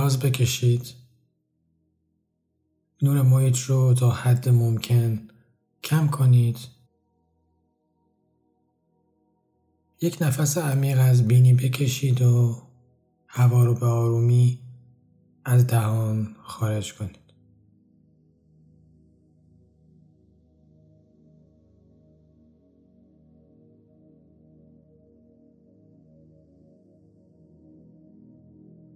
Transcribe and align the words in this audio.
دراز 0.00 0.18
بکشید. 0.18 0.94
نور 3.02 3.22
محیط 3.22 3.58
رو 3.58 3.94
تا 3.94 4.10
حد 4.10 4.48
ممکن 4.48 5.28
کم 5.84 6.08
کنید. 6.08 6.58
یک 10.00 10.18
نفس 10.20 10.58
عمیق 10.58 10.98
از 11.00 11.28
بینی 11.28 11.54
بکشید 11.54 12.22
و 12.22 12.62
هوا 13.26 13.64
رو 13.64 13.74
به 13.74 13.86
آرومی 13.86 14.58
از 15.44 15.66
دهان 15.66 16.36
خارج 16.42 16.94
کنید. 16.94 17.18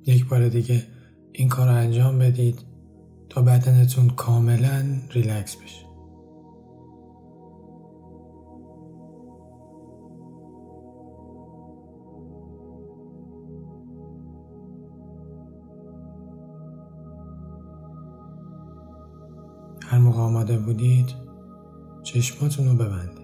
یک 0.07 0.29
بار 0.29 0.49
دیگه 0.49 0.94
این 1.37 1.49
کار 1.49 1.67
رو 1.69 1.75
انجام 1.75 2.19
بدید 2.19 2.59
تا 3.29 3.43
بدنتون 3.43 4.09
کاملا 4.11 4.85
ریلکس 5.11 5.57
بشه. 5.57 5.87
هر 19.87 19.99
موقع 19.99 20.21
آماده 20.21 20.59
بودید 20.59 21.11
چشماتون 22.03 22.69
رو 22.69 22.75
ببندید. 22.75 23.24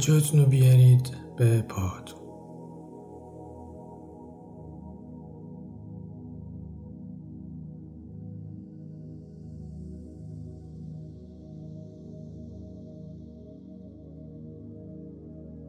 توجهتون 0.00 0.40
رو 0.40 0.46
بیارید 0.46 1.16
به 1.36 1.62
پاهاتون 1.62 2.20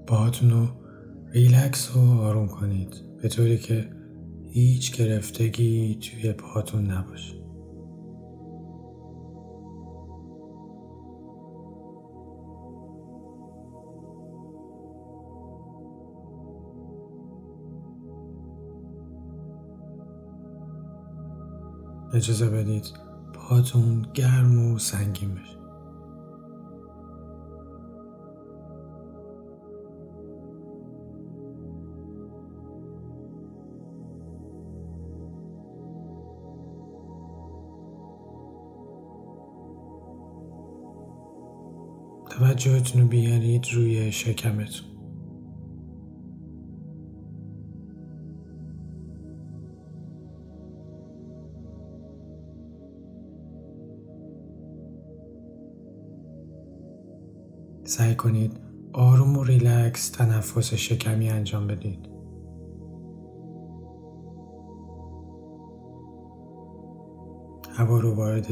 پاهاتون 0.08 0.50
رو 0.50 0.68
ریلکس 1.34 1.96
و 1.96 2.00
آروم 2.00 2.48
کنید. 2.48 2.96
به 3.22 3.30
طوری 3.30 3.58
که 3.58 3.90
هیچ 4.50 4.98
گرفتگی 4.98 5.96
توی 5.96 6.34
پاهاتون 6.34 6.92
نباشه. 6.92 7.41
اجازه 22.14 22.50
بدید 22.50 22.94
پاتون 23.34 24.06
گرم 24.14 24.74
و 24.74 24.80
سنگین 24.80 25.36
بشه. 25.36 25.62
توجهتون 42.30 43.02
رو 43.02 43.08
بیارید 43.08 43.66
روی 43.74 44.12
شکمتون. 44.12 44.91
سعی 58.02 58.16
کنید 58.16 58.60
آروم 58.94 59.38
و 59.38 59.44
ریلکس 59.44 60.10
تنفس 60.10 60.74
شکمی 60.74 61.30
انجام 61.30 61.68
بدید. 61.68 62.10
هوا 67.72 68.00
رو 68.00 68.16
وارد 68.16 68.48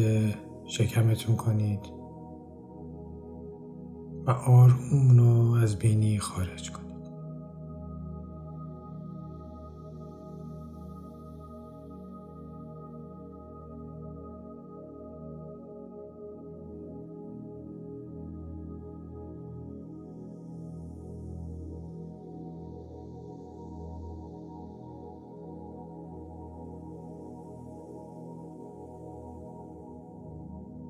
شکمتون 0.66 1.36
کنید 1.36 1.80
و 4.26 4.32
آروم 4.32 5.20
رو 5.20 5.54
از 5.54 5.80
بینی 5.80 6.20
خارج 6.20 6.72
کنید. 6.72 6.89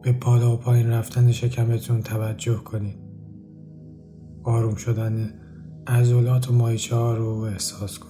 به 0.02 0.12
بالا 0.12 0.54
و 0.54 0.58
پایین 0.58 0.90
رفتن 0.90 1.32
شکمتون 1.32 2.02
توجه 2.02 2.56
کنید. 2.56 3.00
آروم 4.44 4.76
شدن 4.76 5.34
عضلات 5.88 6.50
و 6.50 6.54
مایچه 6.54 6.96
ها 6.96 7.16
رو 7.16 7.30
احساس 7.30 8.00
کنید. 8.00 8.09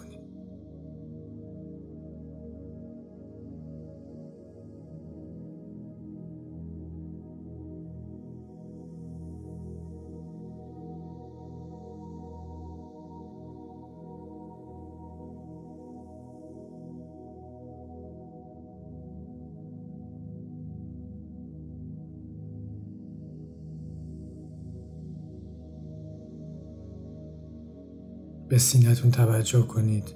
به 28.49 28.57
سینتون 28.57 29.11
توجه 29.11 29.61
کنید. 29.61 30.15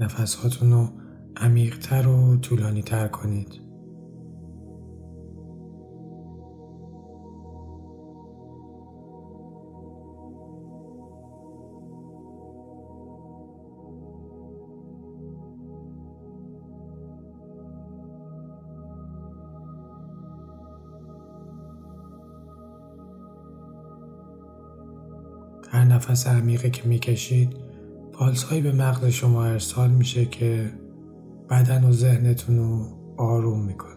نفس 0.00 0.34
هاتون 0.34 0.72
رو 0.72 0.88
عمیقتر 1.36 2.08
و 2.08 2.36
طولانی 2.36 2.82
تر 2.82 3.08
کنید. 3.08 3.69
هر 25.72 25.84
نفس 25.84 26.26
عمیقی 26.26 26.70
که 26.70 26.88
می‌کشید 26.88 27.56
پالس 28.12 28.42
هایی 28.42 28.62
به 28.62 28.72
مغز 28.72 29.06
شما 29.06 29.44
ارسال 29.44 29.90
میشه 29.90 30.26
که 30.26 30.72
بدن 31.50 31.84
و 31.84 31.92
ذهنتون 31.92 32.58
رو 32.58 32.86
آروم 33.16 33.64
می‌کنه. 33.64 33.89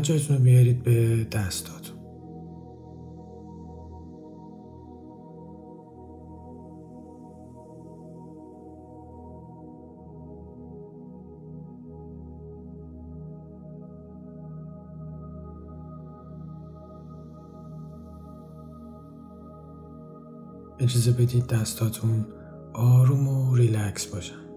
توجهتون 0.00 0.36
رو 0.36 0.42
بیارید 0.42 0.82
به 0.82 1.24
دستاتون 1.24 1.98
اجازه 20.80 21.12
بدید 21.12 21.46
دستاتون 21.46 22.26
آروم 22.72 23.28
و 23.28 23.56
ریلکس 23.56 24.06
باشن. 24.06 24.47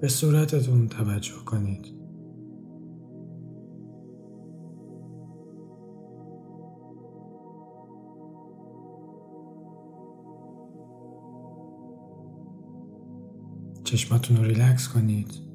به 0.00 0.08
صورتتون 0.08 0.88
توجه 0.88 1.44
کنید. 1.46 2.00
چشماتون 13.84 14.36
رو 14.36 14.42
ریلکس 14.42 14.88
کنید. 14.88 15.50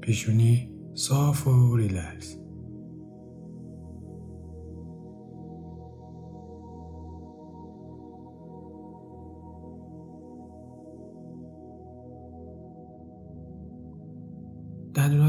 پیشونی 0.00 0.70
صاف 0.94 1.46
و 1.46 1.76
ریلکس. 1.76 2.43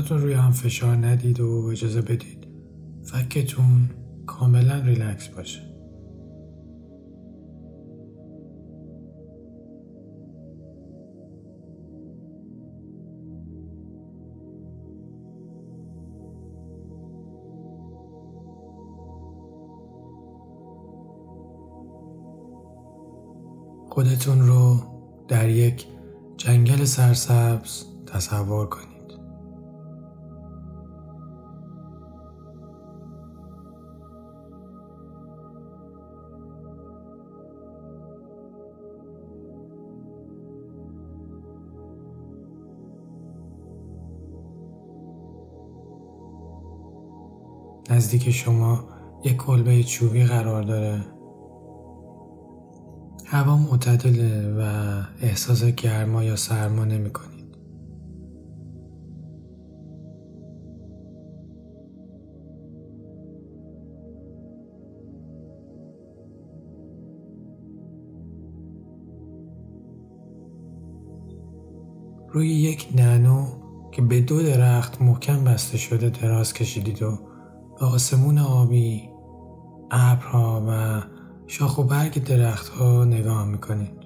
دندوناتون 0.06 0.22
روی 0.22 0.34
هم 0.34 0.52
فشار 0.52 0.96
ندید 0.96 1.40
و 1.40 1.68
اجازه 1.72 2.02
بدید 2.02 2.48
فکتون 3.04 3.90
کاملا 4.26 4.80
ریلکس 4.80 5.28
باشه. 5.28 5.62
خودتون 23.90 24.48
رو 24.48 24.78
در 25.28 25.50
یک 25.50 25.86
جنگل 26.38 26.86
سرسبز 26.86 27.86
تصور 28.08 28.66
کنید. 28.66 28.95
نزدیک 47.96 48.32
شما 48.32 48.84
یک 49.24 49.38
کلبه 49.38 49.84
چوبی 49.84 50.24
قرار 50.24 50.64
داره 50.64 51.06
هوا 53.26 53.58
معتدله 53.58 54.56
و 54.60 54.62
احساس 55.22 55.64
گرما 55.64 56.24
یا 56.24 56.36
سرما 56.36 56.86
نمی 56.86 57.10
کنید. 57.10 57.58
روی 72.30 72.50
یک 72.50 72.88
نانو 72.96 73.46
که 73.92 74.02
به 74.02 74.22
دو 74.22 74.44
درخت 74.44 75.02
محکم 75.02 75.44
بسته 75.44 75.78
شده 75.78 76.10
دراز 76.10 76.54
کشیدید 76.54 77.04
و 77.04 77.35
آسمون 77.80 78.38
آبی 78.38 79.10
ابرها 79.92 80.66
و 80.68 81.02
شاخ 81.48 81.78
و 81.78 81.84
برگ 81.84 82.24
درختها 82.24 83.06
نگاه 83.06 83.46
می‌کنید. 83.46 84.05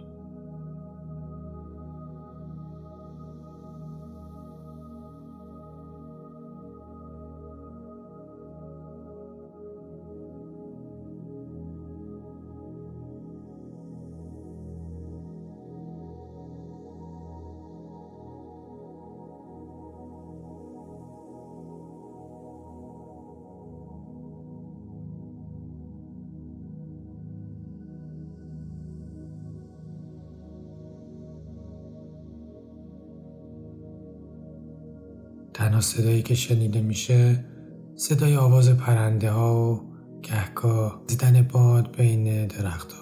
تنها 35.60 35.82
صدایی 35.82 36.22
که 36.22 36.36
شنیده 36.36 36.82
میشه 36.82 37.46
صدای 37.96 38.38
آواز 38.38 38.70
پرنده 38.70 39.32
ها 39.32 39.56
و 39.56 39.82
گهگاه 40.24 41.02
زیدن 41.08 41.42
باد 41.42 41.98
بین 41.98 42.48
درخت 42.48 42.92
هاست. 42.92 42.99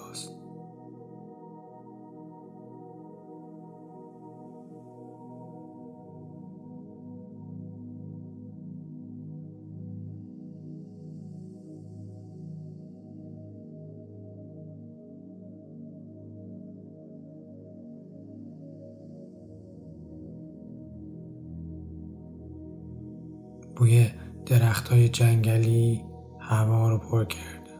بوی 23.78 24.06
درخت 24.46 24.88
های 24.88 25.08
جنگلی 25.08 26.04
هوا 26.40 26.90
رو 26.90 26.98
پر 26.98 27.24
کرده 27.24 27.70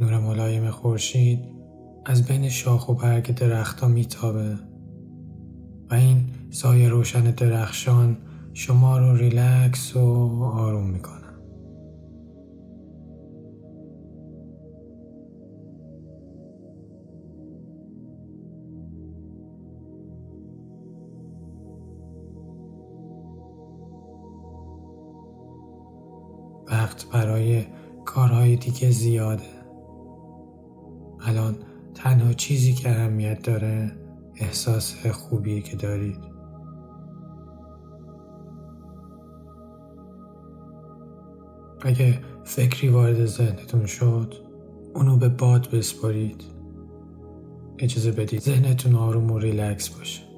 نور 0.00 0.18
ملایم 0.18 0.70
خورشید 0.70 1.38
از 2.06 2.26
بین 2.26 2.48
شاخ 2.48 2.88
و 2.88 2.94
برگ 2.94 3.34
درختها 3.34 3.88
میتابه 3.88 4.58
و 5.90 5.94
این 5.94 6.24
سایه 6.50 6.88
روشن 6.88 7.30
درخشان 7.30 8.16
شما 8.52 8.98
رو 8.98 9.16
ریلکس 9.16 9.96
و 9.96 10.42
آروم 10.42 10.86
می‌کنه. 10.86 11.11
برای 27.06 27.64
کارهای 28.04 28.56
دیگه 28.56 28.90
زیاده. 28.90 29.62
الان 31.20 31.56
تنها 31.94 32.32
چیزی 32.32 32.72
که 32.72 32.90
اهمیت 32.90 33.42
داره 33.42 33.92
احساس 34.36 35.06
خوبیه 35.06 35.60
که 35.60 35.76
دارید. 35.76 36.18
اگه 41.84 42.20
فکری 42.44 42.88
وارد 42.88 43.26
ذهنتون 43.26 43.86
شد 43.86 44.34
اونو 44.94 45.16
به 45.16 45.28
باد 45.28 45.70
بسپارید 45.70 46.44
اجازه 47.78 48.12
بدید 48.12 48.40
ذهنتون 48.40 48.94
آروم 48.94 49.30
و 49.30 49.38
ریلکس 49.38 49.88
باشه. 49.88 50.31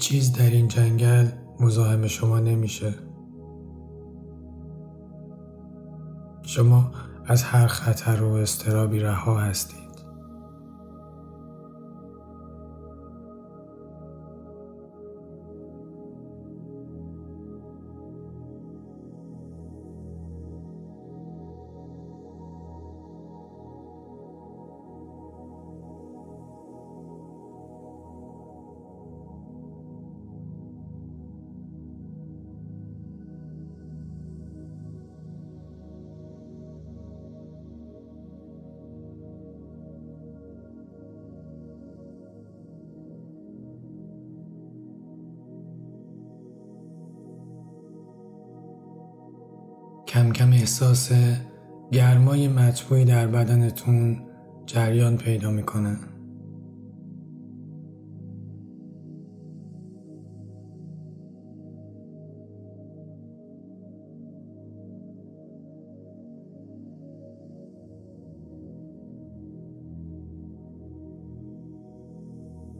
چیز 0.00 0.32
در 0.32 0.50
این 0.50 0.68
جنگل 0.68 1.28
مزاحم 1.60 2.06
شما 2.06 2.38
نمیشه. 2.38 2.94
شما 6.42 6.92
از 7.26 7.42
هر 7.42 7.66
خطر 7.66 8.22
و 8.22 8.32
استرابی 8.34 8.98
رها 9.00 9.40
هستید. 9.40 9.89
کم 50.10 50.32
کم 50.32 50.52
احساس 50.52 51.12
گرمای 51.92 52.48
مطبوعی 52.48 53.04
در 53.04 53.26
بدنتون 53.26 54.22
جریان 54.66 55.16
پیدا 55.16 55.50
می‌کنه. 55.50 55.96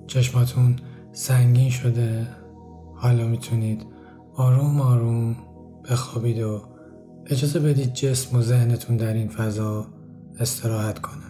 چشماتون 0.06 0.76
سنگین 1.12 1.70
شده. 1.70 2.26
حالا 2.94 3.26
می‌تونید 3.26 3.86
آروم 4.36 4.80
آروم 4.80 5.36
بخوابید 5.90 6.38
و 6.38 6.69
اجازه 7.26 7.60
بدید 7.60 7.92
جسم 7.92 8.38
و 8.38 8.42
ذهنتون 8.42 8.96
در 8.96 9.12
این 9.12 9.28
فضا 9.28 9.86
استراحت 10.40 10.98
کنه 10.98 11.29